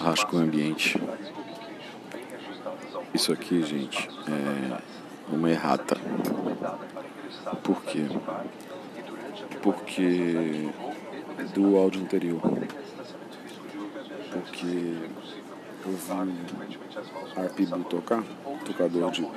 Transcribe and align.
Rasco 0.00 0.36
ambiente. 0.38 1.00
Isso 3.12 3.32
aqui, 3.32 3.62
gente, 3.62 4.08
é 4.28 4.78
uma 5.32 5.50
errata. 5.50 5.96
Por 7.62 7.82
quê? 7.82 8.06
Porque 9.62 10.70
do 11.54 11.76
áudio 11.76 12.02
anterior. 12.02 12.40
Porque 14.32 14.96
eu 15.84 15.92
vi 15.92 17.40
Arpibu 17.40 17.84
tocar, 17.84 18.22
tocador 18.64 19.10
de 19.10 19.28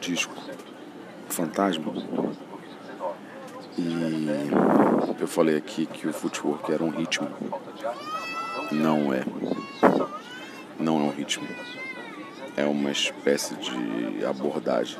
disco 0.00 0.34
fantasma. 1.28 1.92
E 3.78 4.26
eu 5.18 5.26
falei 5.26 5.56
aqui 5.56 5.86
que 5.86 6.06
o 6.06 6.12
footwork 6.12 6.70
era 6.70 6.84
um 6.84 6.90
ritmo. 6.90 7.28
Não 8.70 9.12
é. 9.12 9.24
Não 10.92 11.00
é 11.00 11.04
um 11.04 11.10
ritmo. 11.10 11.48
É 12.54 12.66
uma 12.66 12.90
espécie 12.90 13.54
de 13.54 14.22
abordagem. 14.26 14.98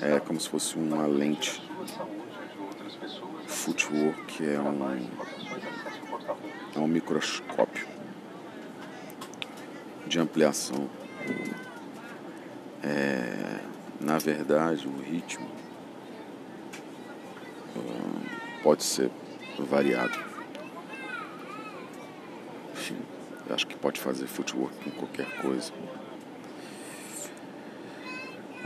É 0.00 0.20
como 0.20 0.38
se 0.38 0.48
fosse 0.48 0.76
uma 0.76 1.04
lente. 1.04 1.60
Footwork 3.48 4.46
é 4.46 4.60
um, 4.60 5.08
é 6.76 6.78
um 6.78 6.86
microscópio 6.86 7.88
de 10.06 10.20
ampliação. 10.20 10.88
É, 12.84 13.58
na 14.00 14.18
verdade, 14.18 14.86
o 14.86 14.96
ritmo 14.98 15.48
pode 18.62 18.84
ser 18.84 19.10
variado. 19.58 20.16
Enfim, 22.72 22.96
eu 23.48 23.54
acho 23.54 23.66
que 23.66 23.76
pode 23.76 24.00
fazer 24.00 24.26
footwork 24.26 24.74
com 24.84 24.90
qualquer 24.90 25.26
coisa. 25.40 25.72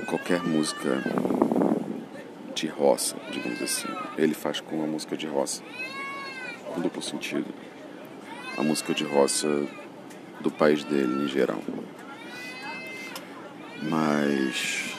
Qualquer 0.07 0.43
música 0.43 1.03
de 2.55 2.67
roça, 2.67 3.17
digamos 3.31 3.63
assim. 3.63 3.89
Ele 4.17 4.35
faz 4.35 4.61
com 4.61 4.83
a 4.83 4.87
música 4.87 5.17
de 5.17 5.27
roça, 5.27 5.63
com 6.75 6.81
duplo 6.81 7.03
sentido. 7.03 7.47
A 8.57 8.63
música 8.63 8.93
de 8.93 9.05
roça 9.05 9.67
do 10.41 10.51
país 10.51 10.83
dele, 10.85 11.25
em 11.25 11.29
geral. 11.29 11.63
Mas 13.83 14.95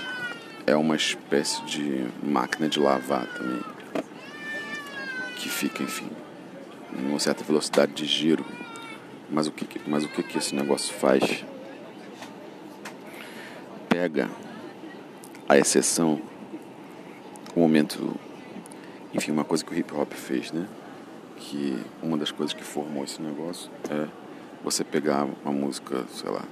é 0.65 0.75
uma 0.75 0.95
espécie 0.95 1.63
de 1.65 2.07
máquina 2.23 2.69
de 2.69 2.79
lavar 2.79 3.25
também 3.27 3.61
que 5.35 5.49
fica, 5.49 5.81
enfim, 5.83 6.09
numa 6.91 7.19
certa 7.19 7.43
velocidade 7.43 7.93
de 7.93 8.05
giro. 8.05 8.45
Mas 9.31 9.47
o 9.47 9.51
que, 9.51 9.81
mas 9.87 10.03
o 10.03 10.09
que, 10.09 10.21
que 10.21 10.37
esse 10.37 10.53
negócio 10.53 10.93
faz? 10.93 11.45
Pega 13.87 14.29
a 15.47 15.57
exceção, 15.57 16.21
o 17.55 17.59
momento, 17.61 18.15
enfim, 19.13 19.31
uma 19.31 19.45
coisa 19.45 19.63
que 19.63 19.73
o 19.73 19.77
hip 19.77 19.93
hop 19.93 20.11
fez, 20.11 20.51
né? 20.51 20.67
Que 21.37 21.81
uma 22.03 22.17
das 22.17 22.31
coisas 22.31 22.53
que 22.53 22.63
formou 22.63 23.05
esse 23.05 23.21
negócio 23.21 23.71
é 23.89 24.07
você 24.63 24.83
pegar 24.83 25.25
uma 25.45 25.53
música, 25.53 26.05
sei 26.09 26.29
lá, 26.29 26.43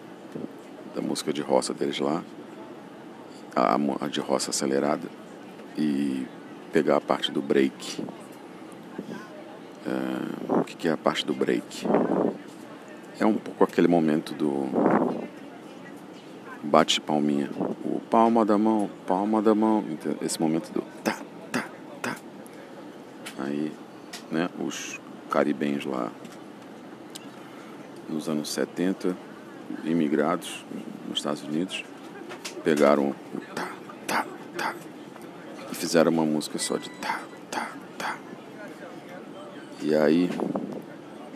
da 0.95 1.02
música 1.02 1.33
de 1.33 1.41
roça 1.41 1.73
deles 1.73 2.00
lá, 2.00 2.23
a, 3.55 3.75
a 3.75 4.07
de 4.07 4.22
roça 4.22 4.52
acelerada, 4.52 5.07
e 5.77 6.25
pegar 6.72 6.95
a 6.95 7.02
parte 7.02 7.31
do 7.31 7.41
break 7.41 8.02
Uh, 9.85 10.59
o 10.59 10.63
que 10.63 10.88
é 10.88 10.91
a 10.91 10.97
parte 10.97 11.25
do 11.25 11.33
break? 11.33 11.88
É 13.20 13.25
um 13.25 13.34
pouco 13.34 13.66
aquele 13.66 13.88
momento 13.88 14.34
do 14.34 14.70
bate 16.64 17.02
palminha, 17.02 17.50
o 17.84 18.00
palma 18.09 18.45
da 18.45 18.58
mão, 18.58 18.89
palma 19.06 19.41
da 19.41 19.53
mão, 19.53 19.84
esse 20.22 20.40
momento 20.40 20.72
do 20.72 20.81
tá, 21.03 21.19
tá, 21.52 21.66
tá. 22.02 22.16
Aí, 23.40 23.74
né, 24.31 24.50
os 24.59 25.02
caribenhos 25.30 25.85
lá 25.85 26.12
nos 28.07 28.30
anos 28.30 28.50
70, 28.52 29.16
imigrados 29.84 30.66
nos 31.07 31.19
Estados 31.19 31.44
Unidos, 31.44 31.84
pegaram 32.63 33.09
o 33.09 33.16
tá, 33.53 33.69
tá, 34.07 34.25
tá. 34.57 34.75
E 35.72 35.75
fizeram 35.75 36.12
uma 36.12 36.25
música 36.25 36.57
só 36.57 36.78
de 36.78 36.90
tá, 36.91 37.19
e 39.81 39.96
aí 39.96 40.30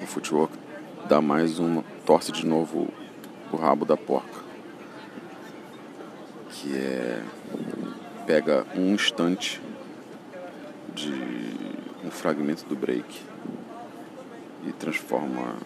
o 0.02 0.06
footwork 0.06 0.63
dá 1.08 1.22
mais 1.22 1.60
uma, 1.60 1.84
torce 2.06 2.32
de 2.32 2.46
novo 2.46 2.88
o 3.52 3.56
rabo 3.56 3.86
da 3.86 3.98
porca. 3.98 4.42
Que 6.50 6.78
é 6.78 7.24
pega 8.26 8.66
um 8.76 8.94
instante 8.94 9.62
de 10.94 11.14
um 12.04 12.10
fragmento 12.10 12.66
do 12.66 12.76
break 12.76 13.22
e 14.66 14.72
transforma 14.72 15.58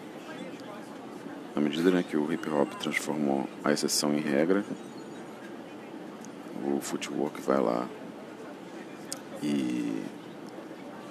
na 1.54 1.62
medida 1.62 1.90
né, 1.90 2.04
que 2.08 2.16
o 2.16 2.32
hip 2.32 2.48
hop 2.48 2.72
transformou 2.74 3.48
a 3.64 3.72
exceção 3.72 4.14
em 4.14 4.20
regra, 4.20 4.64
o 6.64 6.80
footwork 6.80 7.40
vai 7.40 7.60
lá 7.60 7.88
e 9.42 10.02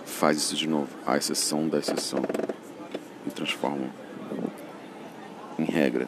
faz 0.06 0.38
isso 0.38 0.56
de 0.56 0.68
novo, 0.68 0.88
a 1.06 1.18
exceção 1.18 1.68
da 1.68 1.80
exceção, 1.80 2.22
e 3.26 3.30
transforma 3.30 3.90
em 5.58 5.64
regra. 5.64 6.08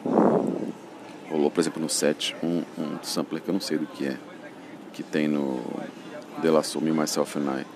Rolou, 1.30 1.50
por 1.50 1.60
exemplo, 1.60 1.80
no 1.80 1.88
set 1.88 2.34
um, 2.42 2.62
um 2.78 3.02
sampler 3.02 3.40
que 3.42 3.48
eu 3.48 3.54
não 3.54 3.60
sei 3.60 3.78
do 3.78 3.86
que 3.86 4.06
é, 4.06 4.16
que 4.92 5.02
tem 5.02 5.28
no 5.28 5.60
De 6.40 6.48
La 6.48 6.62
Soul, 6.62 6.84
Me, 6.84 6.92
Myself 6.92 7.38
and 7.38 7.60
I. 7.60 7.66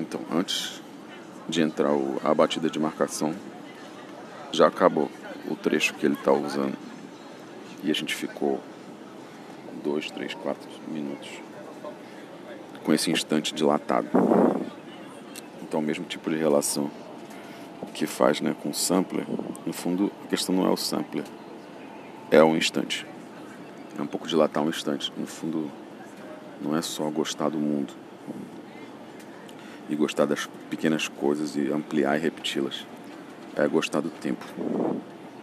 Então, 0.00 0.20
antes 0.32 0.82
de 1.48 1.62
entrar 1.62 1.92
o, 1.92 2.20
a 2.24 2.34
batida 2.34 2.68
de 2.68 2.78
marcação, 2.78 3.34
já 4.52 4.66
acabou 4.66 5.10
o 5.50 5.54
trecho 5.54 5.94
que 5.94 6.06
ele 6.06 6.14
está 6.14 6.32
usando. 6.32 6.76
E 7.82 7.90
a 7.90 7.94
gente 7.94 8.14
ficou 8.14 8.60
dois, 9.84 10.10
três, 10.10 10.34
quatro 10.34 10.68
minutos 10.88 11.28
com 12.84 12.92
esse 12.92 13.10
instante 13.10 13.54
dilatado. 13.54 14.08
Então, 15.68 15.80
o 15.80 15.82
mesmo 15.82 16.06
tipo 16.06 16.30
de 16.30 16.36
relação 16.36 16.90
que 17.92 18.06
faz 18.06 18.40
né, 18.40 18.56
com 18.62 18.70
o 18.70 18.74
sampler, 18.74 19.26
no 19.66 19.72
fundo, 19.72 20.10
a 20.24 20.28
questão 20.28 20.54
não 20.54 20.66
é 20.66 20.70
o 20.70 20.78
sampler, 20.78 21.24
é 22.30 22.42
o 22.42 22.56
instante. 22.56 23.06
É 23.98 24.00
um 24.00 24.06
pouco 24.06 24.26
dilatar 24.26 24.62
um 24.62 24.70
instante. 24.70 25.12
No 25.14 25.26
fundo, 25.26 25.70
não 26.62 26.74
é 26.74 26.80
só 26.80 27.10
gostar 27.10 27.50
do 27.50 27.58
mundo 27.58 27.92
e 29.90 29.94
gostar 29.94 30.24
das 30.24 30.48
pequenas 30.70 31.06
coisas 31.06 31.54
e 31.54 31.70
ampliar 31.70 32.16
e 32.16 32.20
repeti-las. 32.20 32.86
É 33.54 33.68
gostar 33.68 34.00
do 34.00 34.08
tempo 34.08 34.46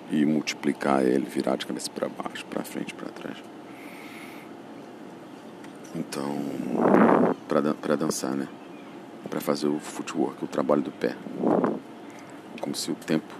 e 0.10 0.26
multiplicar 0.26 1.06
ele, 1.06 1.26
virar 1.26 1.56
de 1.56 1.68
cabeça 1.68 1.92
para 1.92 2.10
baixo, 2.10 2.44
para 2.48 2.64
frente, 2.64 2.96
para 2.96 3.10
trás. 3.10 3.38
Então, 5.94 6.36
para 7.84 7.96
dançar, 7.96 8.36
né? 8.36 8.48
Para 9.30 9.42
fazer 9.42 9.68
o 9.68 9.80
footwork, 9.80 10.44
o 10.44 10.48
trabalho 10.48 10.82
do 10.82 10.92
pé. 10.92 11.16
Como 12.62 12.76
se 12.76 12.92
o 12.92 12.96
tempo 12.96 13.34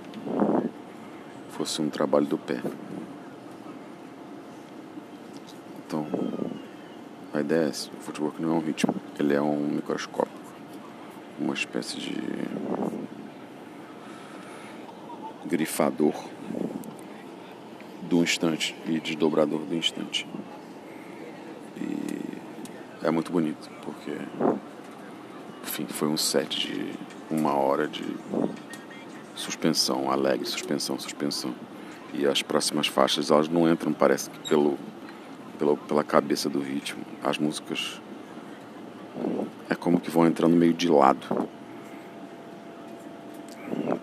fosse 1.50 1.82
um 1.82 1.90
trabalho 1.90 2.26
do 2.26 2.38
pé. 2.38 2.62
Então, 5.86 6.06
a 7.34 7.40
ideia 7.40 7.66
é 7.66 7.70
essa. 7.70 7.90
O 7.90 8.02
footwork 8.02 8.42
não 8.42 8.50
é 8.50 8.54
um 8.54 8.60
ritmo, 8.60 8.94
ele 9.20 9.34
é 9.34 9.42
um 9.42 9.68
microscópio. 9.68 10.34
Uma 11.40 11.54
espécie 11.54 11.98
de 11.98 12.16
grifador 15.46 16.14
do 18.02 18.24
instante 18.24 18.76
e 18.86 19.00
desdobrador 19.00 19.60
do 19.60 19.76
instante. 19.76 20.28
E 21.78 23.06
é 23.06 23.12
muito 23.12 23.32
bonito, 23.32 23.70
porque 23.82 24.12
enfim, 25.66 25.88
foi 25.90 26.08
um 26.08 26.16
set 26.16 26.68
de 26.68 26.94
uma 27.30 27.56
hora 27.56 27.88
de 27.88 28.06
suspensão, 29.36 30.12
alegre, 30.12 30.46
suspensão, 30.46 30.98
suspensão. 31.00 31.54
E 32.14 32.26
as 32.26 32.42
próximas 32.44 32.88
faixas, 32.88 33.32
elas 33.32 33.50
não 33.50 33.70
entram, 33.70 33.92
parece 33.92 34.30
que 34.30 34.40
pelo, 34.48 34.78
pelo 35.58 35.76
pela 35.76 36.04
cabeça 36.04 36.48
do 36.48 36.60
ritmo. 36.60 37.04
As 37.24 37.40
músicas 37.40 38.00
é 39.68 39.76
como 39.76 40.00
que 40.00 40.12
vão 40.12 40.28
entrando 40.28 40.56
meio 40.56 40.74
de 40.74 40.88
lado. 40.88 41.50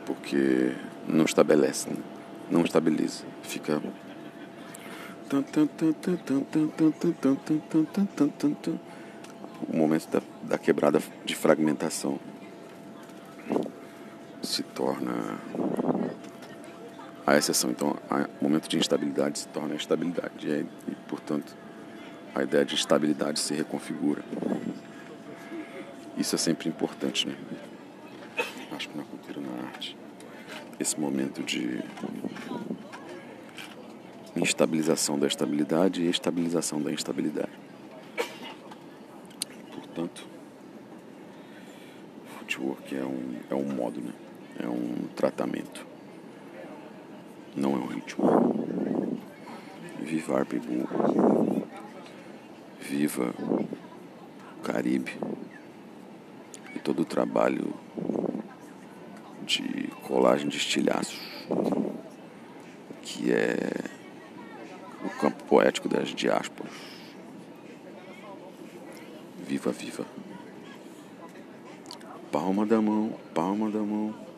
Porque 0.05 0.75
não 1.07 1.25
estabelece, 1.25 1.89
né? 1.89 1.97
não 2.51 2.63
estabiliza. 2.63 3.25
Fica 3.43 3.81
o 9.73 9.77
momento 9.77 10.11
da, 10.11 10.21
da 10.43 10.59
quebrada 10.59 11.01
de 11.25 11.35
fragmentação. 11.35 12.19
se 14.43 14.63
torna 14.63 15.39
a 17.27 17.37
exceção. 17.37 17.71
Então, 17.71 17.97
o 18.41 18.45
momento 18.45 18.69
de 18.69 18.77
instabilidade 18.77 19.39
se 19.39 19.49
torna 19.49 19.75
a 19.75 19.77
estabilidade. 19.77 20.49
E, 20.49 20.67
e, 20.91 20.95
portanto, 21.09 21.57
a 22.35 22.43
ideia 22.43 22.65
de 22.65 22.75
estabilidade 22.75 23.39
se 23.39 23.55
reconfigura. 23.55 24.23
Isso 26.17 26.35
é 26.35 26.39
sempre 26.39 26.69
importante, 26.69 27.27
né? 27.27 27.37
Acho 28.73 28.89
que 28.89 28.97
na 28.97 29.05
cultura, 29.05 29.41
na 29.41 29.69
arte, 29.69 29.97
esse 30.81 30.99
momento 30.99 31.43
de 31.43 31.83
instabilização 34.35 35.19
da 35.19 35.27
estabilidade 35.27 36.03
e 36.03 36.09
estabilização 36.09 36.81
da 36.81 36.91
instabilidade. 36.93 37.51
Portanto, 40.03 40.27
footwork 42.27 42.97
é 42.97 43.05
um, 43.05 43.37
é 43.51 43.55
um 43.55 43.73
modo, 43.73 44.01
né? 44.01 44.13
É 44.59 44.67
um 44.67 45.07
tratamento. 45.15 45.87
Não 47.55 47.75
é 47.75 47.79
um 47.79 47.87
ritmo. 47.87 49.21
Viva 50.01 50.41
Arpibu. 50.41 50.89
Viva 52.81 53.33
o 53.39 54.63
Caribe. 54.65 55.17
E 56.75 56.81
todo 56.81 57.03
o 57.03 57.05
trabalho 57.05 57.73
de 59.47 59.89
colagem 60.03 60.49
de 60.49 60.57
estilhaços, 60.57 61.21
que 63.03 63.33
é 63.33 63.57
o 65.05 65.11
campo 65.21 65.45
poético 65.45 65.89
das 65.89 66.09
diásporas. 66.09 66.92
Viva, 69.53 69.71
viva. 69.71 70.07
Palma 72.33 72.65
da 72.65 72.81
mão, 72.81 73.13
palma 73.35 73.71
da 73.71 73.81
mão. 73.81 74.32